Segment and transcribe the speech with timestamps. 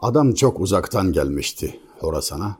[0.00, 2.56] Adam çok uzaktan gelmişti Horasan'a.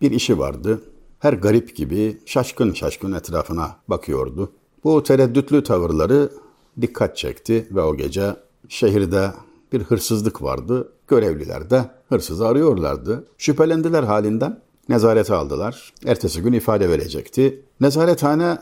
[0.00, 0.82] Bir işi vardı.
[1.18, 4.52] Her garip gibi şaşkın şaşkın etrafına bakıyordu.
[4.84, 6.32] Bu tereddütlü tavırları
[6.80, 8.36] dikkat çekti ve o gece
[8.68, 9.30] şehirde
[9.72, 10.92] bir hırsızlık vardı.
[11.08, 13.26] Görevliler de hırsızı arıyorlardı.
[13.38, 14.60] Şüphelendiler halinden.
[14.88, 15.92] Nezarete aldılar.
[16.06, 17.62] Ertesi gün ifade verecekti.
[17.80, 18.58] Nezarethane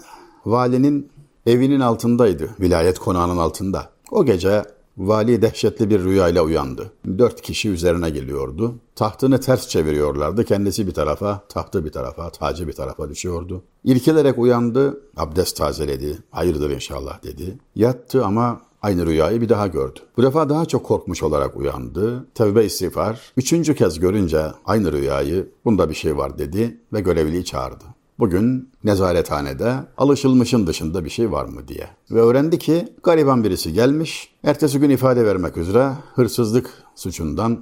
[0.46, 1.10] valinin
[1.46, 2.50] evinin altındaydı.
[2.60, 3.90] Vilayet konağının altında.
[4.10, 4.62] O gece
[4.98, 6.92] Vali dehşetli bir rüyayla uyandı.
[7.18, 8.74] Dört kişi üzerine geliyordu.
[8.94, 10.44] Tahtını ters çeviriyorlardı.
[10.44, 13.62] Kendisi bir tarafa, tahtı bir tarafa, tacı bir tarafa düşüyordu.
[13.84, 16.18] İrkilerek uyandı, abdest tazeledi.
[16.30, 17.58] Hayırdır inşallah dedi.
[17.74, 20.00] Yattı ama aynı rüyayı bir daha gördü.
[20.16, 22.26] Bu defa daha çok korkmuş olarak uyandı.
[22.34, 23.32] Tevbe istiğfar.
[23.36, 27.84] Üçüncü kez görünce aynı rüyayı, bunda bir şey var dedi ve görevliyi çağırdı.
[28.18, 31.88] Bugün nezarethanede alışılmışın dışında bir şey var mı diye.
[32.10, 37.60] Ve öğrendi ki gariban birisi gelmiş, ertesi gün ifade vermek üzere hırsızlık suçundan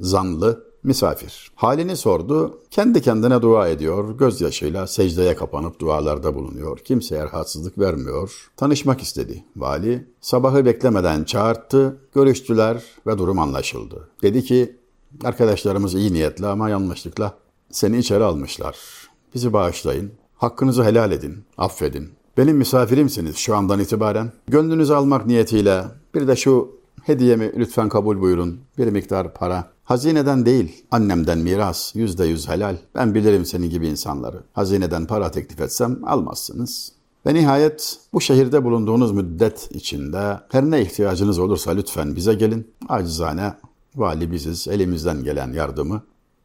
[0.00, 1.50] zanlı misafir.
[1.54, 6.78] Halini sordu, kendi kendine dua ediyor, gözyaşıyla secdeye kapanıp dualarda bulunuyor.
[6.78, 8.50] Kimseye rahatsızlık vermiyor.
[8.56, 10.06] Tanışmak istedi vali.
[10.20, 14.08] Sabahı beklemeden çağırttı, görüştüler ve durum anlaşıldı.
[14.22, 14.76] Dedi ki,
[15.24, 17.34] arkadaşlarımız iyi niyetli ama yanlışlıkla
[17.70, 18.76] seni içeri almışlar.
[19.36, 20.12] Bizi bağışlayın.
[20.34, 21.44] Hakkınızı helal edin.
[21.58, 22.08] Affedin.
[22.36, 24.32] Benim misafirimsiniz şu andan itibaren.
[24.48, 25.84] Gönlünüzü almak niyetiyle
[26.14, 26.70] bir de şu
[27.02, 28.60] hediyemi lütfen kabul buyurun.
[28.78, 29.70] Bir miktar para.
[29.84, 32.76] Hazineden değil, annemden miras, yüzde yüz helal.
[32.94, 34.42] Ben bilirim senin gibi insanları.
[34.52, 36.92] Hazineden para teklif etsem almazsınız.
[37.26, 42.70] Ve nihayet bu şehirde bulunduğunuz müddet içinde her ne ihtiyacınız olursa lütfen bize gelin.
[42.88, 43.54] Acizane
[43.96, 46.02] vali biziz, elimizden gelen yardımı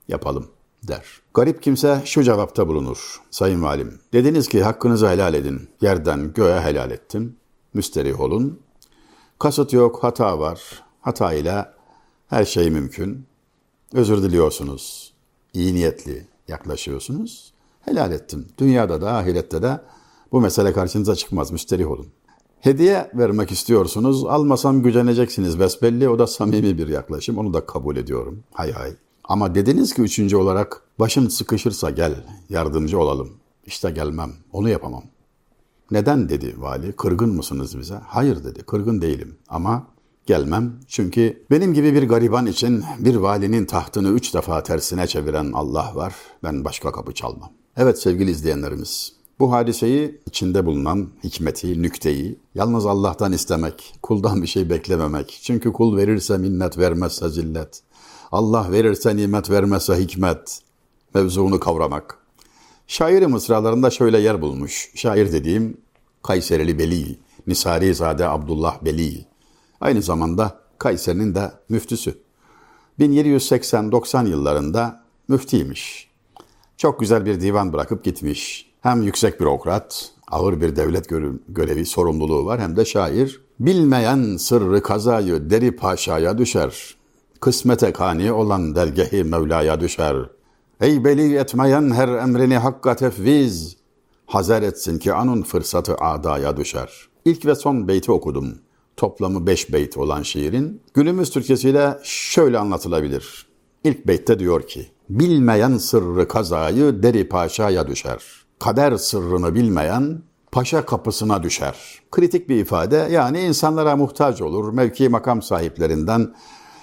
[0.07, 1.21] yapalım.'' Der.
[1.33, 3.21] Garip kimse şu cevapta bulunur.
[3.31, 5.69] Sayın Valim, dediniz ki hakkınızı helal edin.
[5.81, 7.35] Yerden göğe helal ettim.
[7.73, 8.59] Müsterih olun.
[9.39, 10.83] Kasıt yok, hata var.
[11.01, 11.65] Hata ile
[12.27, 13.25] her şey mümkün.
[13.93, 15.13] Özür diliyorsunuz.
[15.53, 17.53] İyi niyetli yaklaşıyorsunuz.
[17.81, 18.47] Helal ettim.
[18.57, 19.81] Dünyada da ahirette de
[20.31, 21.51] bu mesele karşınıza çıkmaz.
[21.51, 22.07] Müsterih olun.
[22.59, 24.25] Hediye vermek istiyorsunuz.
[24.25, 26.09] Almasam güceneceksiniz besbelli.
[26.09, 27.37] O da samimi bir yaklaşım.
[27.37, 28.43] Onu da kabul ediyorum.
[28.53, 28.91] Hay hay.
[29.23, 33.29] Ama dediniz ki üçüncü olarak başın sıkışırsa gel yardımcı olalım.
[33.65, 35.03] İşte gelmem onu yapamam.
[35.91, 37.95] Neden dedi vali kırgın mısınız bize?
[38.05, 39.87] Hayır dedi kırgın değilim ama
[40.25, 40.73] gelmem.
[40.87, 46.15] Çünkü benim gibi bir gariban için bir valinin tahtını üç defa tersine çeviren Allah var.
[46.43, 47.49] Ben başka kapı çalmam.
[47.77, 54.69] Evet sevgili izleyenlerimiz bu hadiseyi içinde bulunan hikmeti, nükteyi yalnız Allah'tan istemek, kuldan bir şey
[54.69, 55.39] beklememek.
[55.43, 57.81] Çünkü kul verirse minnet vermezse zillet.
[58.31, 60.59] Allah verirse nimet vermezse hikmet
[61.13, 62.17] mevzunu kavramak.
[62.87, 64.91] Şairi mısralarında şöyle yer bulmuş.
[64.95, 65.77] Şair dediğim
[66.23, 69.25] Kayserili Beli, Nisari Zade Abdullah Beli.
[69.81, 72.17] Aynı zamanda Kayseri'nin de müftüsü.
[72.99, 76.09] 1780-90 yıllarında müftiymiş.
[76.77, 78.71] Çok güzel bir divan bırakıp gitmiş.
[78.81, 81.09] Hem yüksek bürokrat, ağır bir devlet
[81.47, 83.41] görevi, sorumluluğu var hem de şair.
[83.59, 87.00] Bilmeyen sırrı kazayı deri paşaya düşer
[87.41, 90.15] kısmete kani olan dergehi Mevla'ya düşer.
[90.81, 93.77] Ey beli etmeyen her emrini hakka tefviz,
[94.25, 97.07] hazer etsin ki anun fırsatı adaya düşer.
[97.25, 98.57] İlk ve son beyti okudum.
[98.97, 103.47] Toplamı beş beyt olan şiirin günümüz Türkçesiyle şöyle anlatılabilir.
[103.83, 108.23] İlk beytte diyor ki, bilmeyen sırrı kazayı deri paşaya düşer.
[108.59, 111.75] Kader sırrını bilmeyen paşa kapısına düşer.
[112.11, 116.33] Kritik bir ifade yani insanlara muhtaç olur, mevki makam sahiplerinden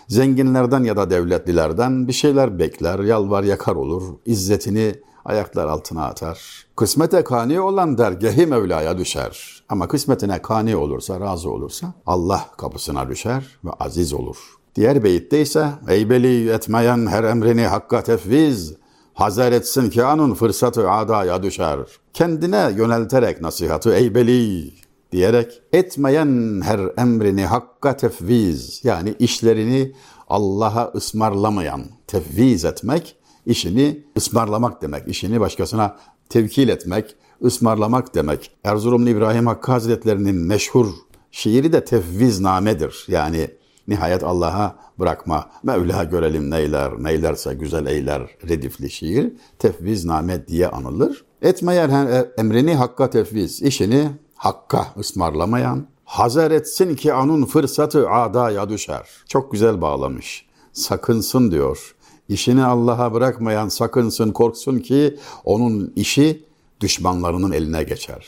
[0.08, 6.66] Zenginlerden ya da devletlilerden bir şeyler bekler, yalvar yakar olur, izzetini ayaklar altına atar.
[6.76, 9.62] Kısmete kani olan dergehi Mevla'ya düşer.
[9.68, 14.36] Ama kısmetine kani olursa, razı olursa Allah kapısına düşer ve aziz olur.
[14.74, 18.74] Diğer beyitte ise ey beli etmeyen her emrini hakka tefviz,
[19.14, 21.78] hazır etsin ki anın fırsatı adaya düşer.
[22.12, 24.72] Kendine yönelterek nasihatı ey beli
[25.12, 29.92] diyerek etmeyen her emrini hakka tefviz yani işlerini
[30.28, 33.16] Allah'a ısmarlamayan tefviz etmek
[33.46, 35.08] işini ısmarlamak demek.
[35.08, 35.96] işini başkasına
[36.28, 38.50] tevkil etmek, ısmarlamak demek.
[38.64, 40.86] Erzurumlu İbrahim Hakkı Hazretlerinin meşhur
[41.30, 43.04] şiiri de tefviz namedir.
[43.08, 43.50] Yani
[43.88, 45.50] nihayet Allah'a bırakma.
[45.62, 49.32] Mevla görelim neyler, neylerse güzel eyler redifli şiir.
[49.58, 51.24] Tefviz name diye anılır.
[51.42, 59.08] Etmeyen emrini hakka tefviz, işini hakka ısmarlamayan, hazır etsin ki anun fırsatı adaya düşer.
[59.28, 60.46] Çok güzel bağlamış.
[60.72, 61.94] Sakınsın diyor.
[62.28, 66.44] İşini Allah'a bırakmayan sakınsın, korksun ki onun işi
[66.80, 68.26] düşmanlarının eline geçer.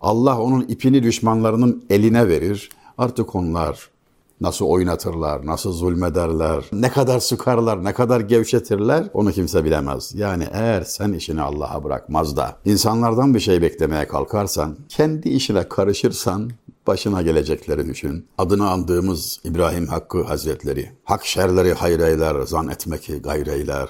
[0.00, 2.70] Allah onun ipini düşmanlarının eline verir.
[2.98, 3.90] Artık onlar
[4.40, 10.12] Nasıl oynatırlar, nasıl zulmederler, ne kadar sıkarlar, ne kadar gevşetirler onu kimse bilemez.
[10.14, 16.50] Yani eğer sen işini Allah'a bırakmaz da insanlardan bir şey beklemeye kalkarsan, kendi işine karışırsan
[16.86, 18.26] başına gelecekleri düşün.
[18.38, 23.88] Adını andığımız İbrahim Hakkı Hazretleri, hak şerleri hayreyler, zan etmeki gayreyler.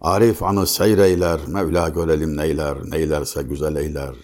[0.00, 4.14] Arif anı seyreyler, Mevla görelim neyler, neylerse güzel eyler.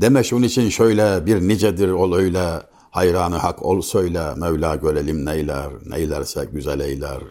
[0.00, 2.62] Deme şunun için şöyle, bir nicedir ol öyle,
[2.98, 7.22] hayranı hak ol söyle, Mevla görelim neyler, neylerse güzel eyler.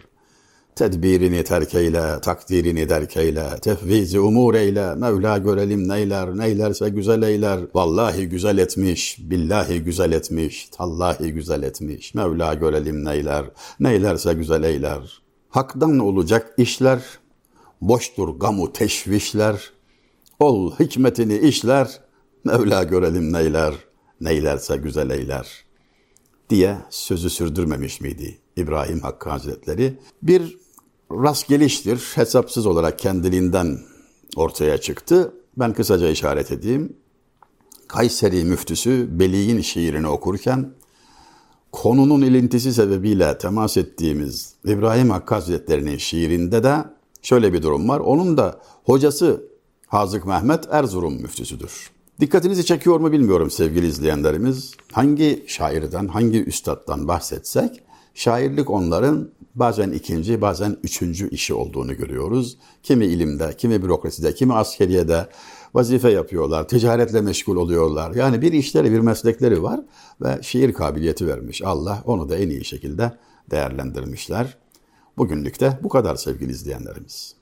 [0.76, 7.60] Tedbirini terk eyle, takdirini derk eyle, tefvizi umur eyle, Mevla görelim neyler, neylerse güzel eyler.
[7.74, 13.46] Vallahi güzel etmiş, billahi güzel etmiş, tallahi güzel etmiş, Mevla görelim neyler,
[13.80, 15.22] neylerse güzel eyler.
[15.50, 17.00] Hak'tan olacak işler,
[17.82, 19.72] boştur gamu teşvişler,
[20.40, 22.00] ol hikmetini işler,
[22.44, 23.74] Mevla görelim neyler,
[24.22, 25.66] neylerse güzel eyler
[26.50, 30.00] diye sözü sürdürmemiş miydi İbrahim Hakkı Hazretleri?
[30.22, 30.58] Bir
[31.12, 33.80] rastgeliştir, hesapsız olarak kendiliğinden
[34.36, 35.34] ortaya çıktı.
[35.58, 36.98] Ben kısaca işaret edeyim.
[37.88, 40.74] Kayseri müftüsü Beli'nin şiirini okurken
[41.72, 46.76] konunun ilintisi sebebiyle temas ettiğimiz İbrahim Hakkı Hazretleri'nin şiirinde de
[47.22, 48.00] şöyle bir durum var.
[48.00, 49.44] Onun da hocası
[49.88, 51.97] Hazık Mehmet Erzurum müftüsüdür.
[52.20, 54.74] Dikkatinizi çekiyor mu bilmiyorum sevgili izleyenlerimiz.
[54.92, 57.84] Hangi şairden, hangi üstattan bahsetsek,
[58.14, 62.58] şairlik onların bazen ikinci, bazen üçüncü işi olduğunu görüyoruz.
[62.84, 65.30] Kimi ilimde, kimi bürokraside, kimi askeriyede
[65.74, 68.16] vazife yapıyorlar, ticaretle meşgul oluyorlar.
[68.16, 69.80] Yani bir işleri, bir meslekleri var
[70.22, 71.62] ve şiir kabiliyeti vermiş.
[71.62, 73.12] Allah onu da en iyi şekilde
[73.52, 74.58] değerlendirmişler.
[75.18, 77.37] Bugünlük de bu kadar sevgili izleyenlerimiz.